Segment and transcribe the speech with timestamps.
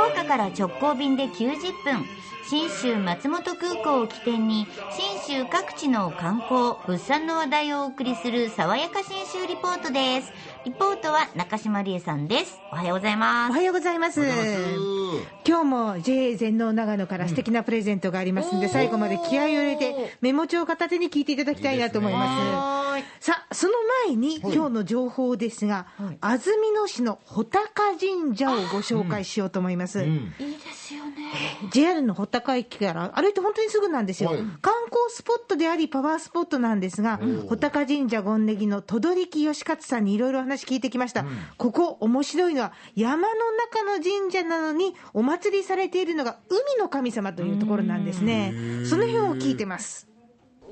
[0.00, 2.04] 岡から直行便で90分。
[2.46, 4.66] 信州松本空港を起点に
[5.26, 10.30] 信州各地の観光物産の話題をお送りする爽やか信州リポートです。
[10.66, 12.60] リポートは中島理恵さんです。
[12.70, 13.50] おはようございます。
[13.50, 14.20] おはようございます。
[15.46, 22.73] 今日も JA 全農長野から素敵なプレゼントがありますんで、最後まで気合を入れてメモ帳片手に聞いていただきたいなと思います
[23.20, 23.72] さあその
[24.06, 25.86] 前に今日の情報ですが、
[26.20, 27.62] 安曇野市の穂高
[27.98, 30.08] 神社をご紹介しようと思います、いい
[30.58, 31.32] ですよね。
[31.70, 34.38] JR の穂高駅から歩いて本当にすぐなんですよ、はい。
[34.60, 41.24] 観光スポットでありパワースポットなんですが、穂高神社権ネギの戸取義勝さんにいろいろ話聞いてきました、
[41.56, 48.52] ここ面白いのは山の中の神社なのにお祭りされているのが海の神様というところなんですね。
[48.84, 50.13] その辺を聞いてます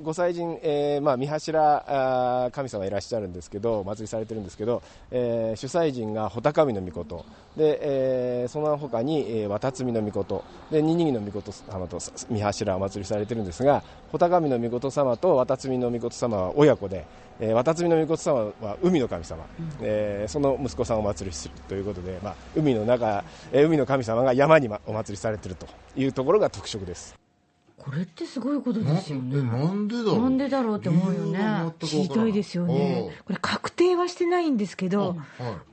[0.02, 7.24] ご祭神、えーまあ、三柱神様いらっしゃるんですけど、お祭りされてるんですけど、えー主催神が穂高神の御事。
[7.56, 10.44] で、えーその他に、えー渡積の御事。
[10.70, 17.04] で二木の御事様と三柱お祭りされてるんですが穂高神の御事様と渡積の御事様は親子で、
[17.38, 19.44] えー渡積の御事様は海の神様、
[19.82, 27.21] えーその息子さんをお祭りするということで、まあ、海の中、えー海の神様が山にまお祭りされてるというところが特色です。
[27.84, 29.38] これってすごいことなですよね。
[29.38, 30.22] えなんでだろう？
[30.22, 31.32] なんでだろうって思うよね。
[31.32, 32.26] 理由が知全くわからん。
[32.26, 33.10] りたいですよね。
[33.24, 35.16] これ確定はしてないんですけど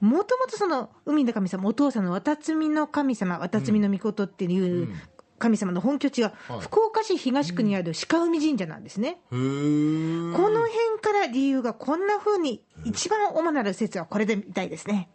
[0.01, 4.89] もともとその海の神様お父さんの渡積の神様渡積の御事っていう
[5.37, 6.59] 神様の本拠地がはい。
[6.61, 10.35] 福岡市東区にある鹿海神社なんですね、へー。
[10.35, 15.09] この辺から理由がこんな風に一番主なる説はこれでみたいですね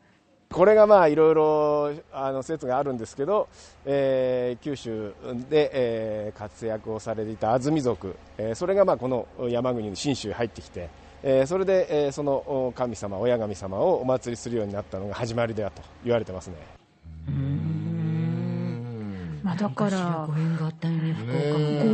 [0.55, 3.49] これがまあいろいろあの説があるんですけど、
[3.85, 5.13] えー九州
[5.51, 10.89] で、えー活躍をされていた安住族、えーそれがまあこの山国の信州に入ってきて、
[11.25, 16.55] えーそれで、えーそのお神様親神様をお祭りするようになったのが始まりだと言われてますね。
[19.43, 21.94] まあ、だからご縁があったよね福岡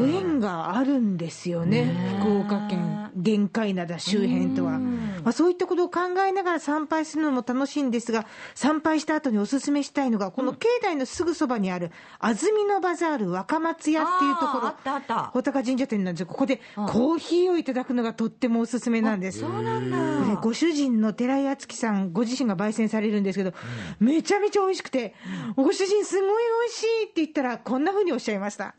[0.50, 14.68] があるんですよね、福岡県玄界灘周辺とは、まあ、そういったことを考えながら参拝するのも楽しいんですが参拝した後にお勧めしたいのがこの境内のすぐそばにある安曇野バザール若松屋っていうところ。
[14.68, 15.14] あーあったあった。
[15.32, 16.26] 穂高神社店なんですよ。
[16.26, 19.40] ここでコーヒーをいただくのがとってもおすすめなんです。
[19.40, 20.40] そうなんだ。
[20.40, 23.52] ご主人の寺井敦樹さんご自身が焙煎されるんですけど、
[23.98, 25.14] めちゃめちゃ美味しくて
[25.56, 26.28] ご主人すごい
[26.62, 28.74] 美味しいって言ったらこんな風におっしゃいました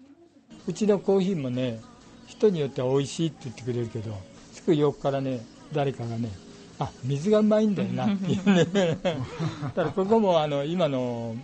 [0.71, 1.81] うちのコーヒーもね
[2.27, 4.17] 人によっては美味しいって言ってくれるけど
[4.53, 6.31] すぐ横からね誰かがね
[6.79, 8.97] あ水がうまいんだよなっていうね。
[9.75, 11.35] ただここもあの今の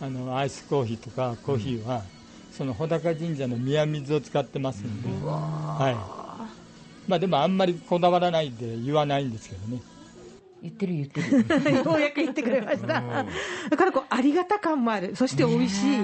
[0.00, 2.02] あのアイスコーヒーとかコーヒーは、
[2.50, 7.08] その穂高神社の宮水を使ってますので、はい。
[7.08, 9.82] まあ、でもあんまりこだわらないで言わないんですけどね
[10.62, 13.02] 言ってる言ってる ようやく言ってくれました。
[13.68, 15.16] だからこう、ありがた感もある。
[15.16, 15.98] そして美味しい。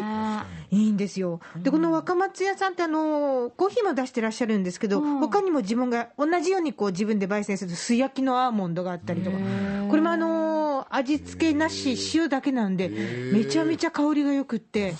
[0.70, 1.40] いいんですよ。
[1.62, 9.36] で、この若松屋さんってあの、コーヒーも出してらっしゃるんですけど、他にも自分が同じようにこう自分で焙煎する素焼きのアーモンドがあったりとか、
[9.88, 12.88] これもあの、味付けなし、塩だけなんで、
[13.32, 14.94] めちゃめちゃ香りがよくって、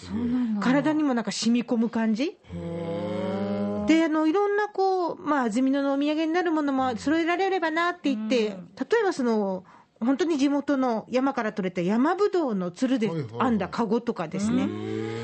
[0.60, 2.36] 体にもなんか染み込む感じ。
[3.88, 8.56] であのいろんなこう、まあ、安曇野のお土産になるものも揃えられればなって言って、例
[9.00, 9.64] えばその
[10.00, 14.68] 本当に地元の山から取れた山ぶどうのつるで編んだカゴとかですね、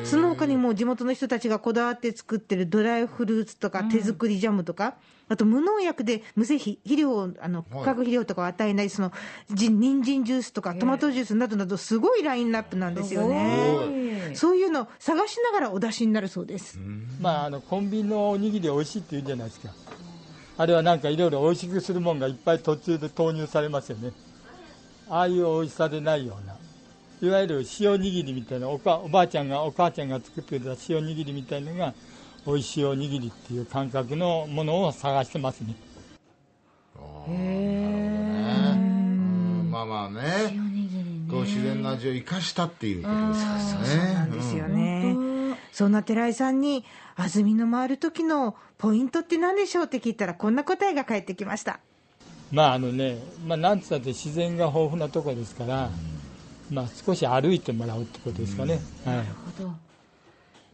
[0.04, 4.94] その他にも地元の人たちがこだわって作ってるドライフルーツとか手作りジャムとか、
[5.28, 9.12] あと無農薬で無施肥、肥料をあの化学肥料とかを与えないその
[9.50, 14.32] じ人参ジュースとかトマトジュースなどなど、すごいラインナップなんですよね。
[14.34, 16.78] そういうのを探しながらお出しになるそうです。
[17.20, 19.70] まあ、あのコンビニのおにぎり美味しいって言うじゃないですか。
[20.56, 24.12] あれはなんかいろいろ美味しくするもんがいっぱい途中で投入されますよね
[25.08, 26.54] ああいう美味しさでないような
[27.22, 31.94] いわゆる塩握りみたいなおかおばあちゃんがお母ちゃんが作ってくれた塩握りみたいなのが
[32.46, 35.74] 美味しいおにぎりっていう感覚のものを探してますね。
[37.26, 37.94] うん
[39.70, 40.74] まあまあね。
[41.30, 43.58] こう自然な味を生かしたっていうことですから
[44.06, 45.16] ねなんですよね。
[45.72, 46.84] そんな寺井さんに、
[47.16, 51.80] 安曇野回る時のポイントって何でしょうって聞いたら、こんな答えが返ってきました。
[52.52, 55.90] まああのね、まあ、なんつったって自然が豊富なところですから、
[56.70, 59.84] まあ、少し歩いてもらうってことですかね、はい、なるほど。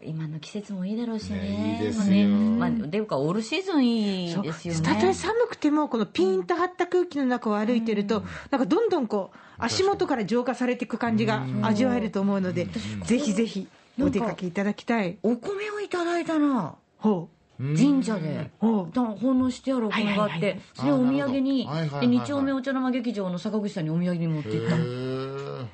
[0.03, 1.41] 今の季節もいいだろうしね。
[1.41, 2.05] ねいいですよ。
[2.07, 2.27] ね。
[2.27, 4.81] まあ、でいうかオールシーズンいいですよね。
[4.81, 12.67] たとえ寒くても、このピンと張った空気の中を歩いてると、なんかどんどんこう、足元から浄化されていく感じが味わえると思うので、
[13.05, 13.69] ぜひぜひ
[14.01, 15.19] お出かけいただきたい。
[15.23, 17.29] お米をいただいたなほ
[17.77, 18.51] 神社で。
[18.59, 18.89] 奉
[19.35, 20.59] 納してあるお米があって。
[20.75, 21.69] それをお土産に。
[22.03, 25.10] 二丁目お茶の間劇場の坂口さんにお土産に持って行ったへー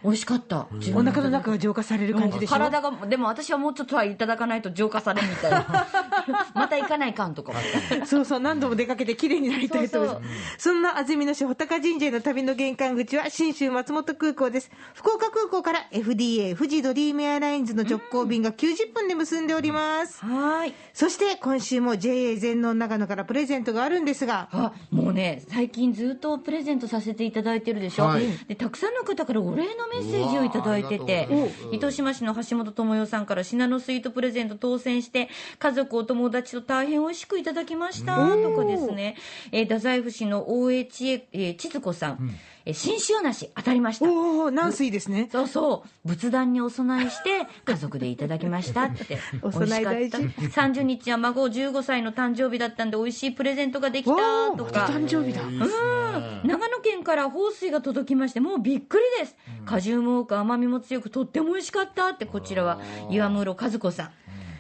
[0.03, 0.67] 美味しかった。
[0.95, 2.53] お腹の中が浄化される感じでしょ？
[2.53, 5.87] 体がでも私はもうちょっとはいただかないと浄化されるみたいな。
[6.55, 7.53] また行かないかんとか。
[8.07, 14.71] そうそう何度も出かけて綺麗になりたいと思いますそんな安曇野市穂高神社への旅の玄関口は信州松本空港です。
[14.95, 20.75] 福岡空港から FDA 富士ドリームエアラインズの直行便が90分で結んでおります、はい。
[20.93, 24.49] そして今週も JA 全農長野からプレゼントがあるんですが。
[24.53, 28.27] あもうね最近ずっとプレゼントさせていただいてるでしょ、はい。
[28.49, 31.29] でたくさんの方からお礼のメッセージをいただいてて
[31.73, 35.29] 糸島市の橋本智代さんからシナノスイートプレゼント当選して
[35.59, 39.17] 家族お友達と大変美味しくいただきましたとかですね、
[39.53, 42.31] えー太宰府市の大江千恵、えー千鶴子さん、
[42.67, 44.11] えー新塩梨当たりました。
[44.11, 45.29] おお軟水ですね。
[45.31, 46.09] そうそう。
[46.09, 48.85] 仏壇にお供えして 家族でいただきました。
[48.85, 49.19] って。
[49.41, 50.19] お美味しか供えった。
[50.19, 54.17] 大事30日は孫15歳の誕生日だったんで美味しいプレゼントができわ
[54.51, 54.87] たとか。
[54.91, 55.43] お誕生日だ。
[55.43, 62.81] いいですね長野県から放水が届きましてもうびっくりです、果汁も多く甘みも強くとっても美味しかったってこちらは
[63.11, 64.11] 岩室和子さん。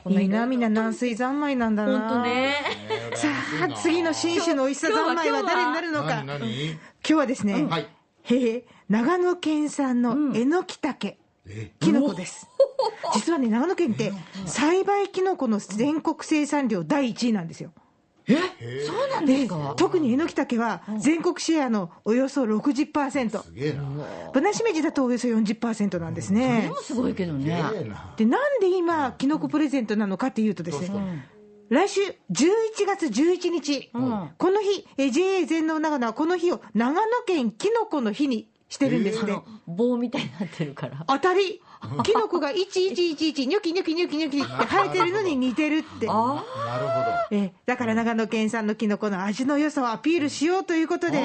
[0.04, 2.08] このいいなみんな軟水三昧なんだな。
[2.08, 2.54] 本当ね。
[3.14, 3.28] さ
[3.64, 6.22] あ次の新種の美味しさ三昧は誰になるのか。
[6.22, 6.38] 今
[7.02, 7.95] 日はですね、はい
[8.28, 11.18] へえ長野県産のえのきたけ、
[11.48, 12.48] えきのこです。
[13.14, 14.12] 実はね、長野県って
[14.46, 17.72] 栽培きのこの全国生産量第1位なんですよ。
[18.28, 19.74] そうなんですか？
[19.76, 23.42] 特にえのきたけは全国シェアのおよそ60%。
[23.42, 23.82] すげえな。
[24.32, 26.74] ぶなしめじだとおよそ40%なんですでねも。
[26.76, 27.62] すごいけどね。
[28.16, 31.28] で、なんで今、きのこプレゼントなのかっていうとですね、
[31.68, 32.14] 来週11
[32.86, 39.36] 月11日、この日、え JA 全農長野はこの日を長野県きのこの日にしてるんですね。
[39.66, 41.04] 棒みたいになってるから。
[41.08, 41.60] 当たり
[42.04, 46.06] キノコが1111ニョキニョキニョキニョキって生えてるのに似てるって。
[46.08, 47.16] あなるほど。
[47.30, 51.22] えだから長野県産のキノコの味の良さをアピールしようということで、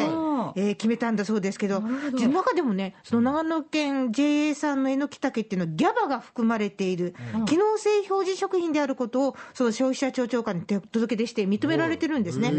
[0.55, 7.15] え決めたんだそうですけど、中でもね、その長野県 JA 産のえのきたけっていうのは、ギャバが含まれている、
[7.45, 12.51] 機能性表示食品であることを、その消費者庁長官に手届け出して認められてるんですね。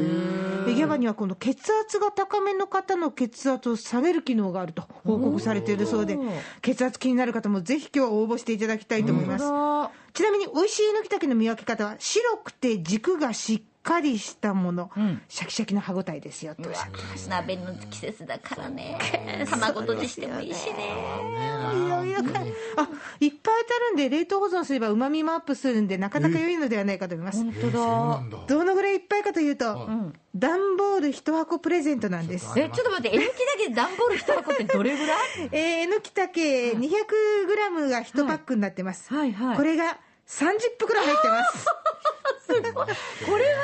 [0.67, 6.19] でギャバにはこの血圧が高めの方の血圧を下げる機能があると報告されているそうで、
[6.61, 9.45] 血圧気になる方もぜひ今日応募していただきたいと思います。
[10.15, 14.91] ちなみに美味しいえのきたけの見分け方は白くて軸がしっかりしたもの、
[15.29, 18.99] シャキシャキの歯ごたえですよっておっしゃってまし鍋の季節だからね。
[19.51, 20.75] 卵とじしてもいいしね。
[21.67, 22.89] たいろいろかあ
[23.21, 28.21] いっぱい当たるんで冷凍保存すればうまみもアップするんでなかなか良いのではないかと思います、本当だ。
[28.21, 28.39] んだ。
[28.47, 29.89] どのぐらいいっぱいかというと、
[30.35, 32.47] 段ボール1箱プレゼントなんです。
[32.59, 35.19] えちょっと待ってえのきだけで段ボール1箱ってどれぐらい？
[35.53, 39.57] えーえのきたけ 200g が1パックになってます、はいはい。
[39.57, 39.99] これが
[40.29, 41.67] 30袋入ってます
[42.73, 43.61] これは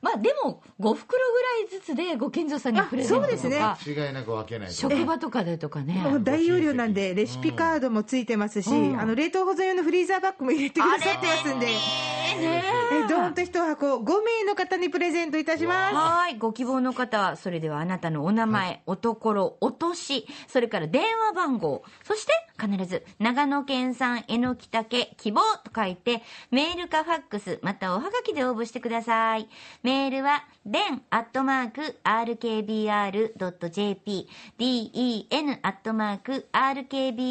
[0.00, 4.06] まあでも5袋ぐらいずつでご近所さんにプレゼントとかあそうですね。
[4.06, 6.02] 違いなく分けないと職場とかでとかね。
[6.22, 8.98] 大容量なんでレシピカードもついてますし、うん。
[9.00, 11.66] あの冷凍保存用のフリーザーバッグも入れてくださってますんで。
[11.66, 11.72] ね
[12.92, 15.94] えドーンと1箱5名の方にプレゼントいたします。
[15.94, 16.38] はい。
[16.38, 26.20] ご希望の方は、それではあなたのお名前、おところ、お年、それから電話番号、そして必ず、長野県産えのきたけ希望と書いて、
[26.50, 29.48] メールかファックス、またおはがきで応募してください。
[29.82, 32.68] メールは、den アットマーク rkbr.jp、
[34.58, 37.22] den アットマーク rkbr.jp、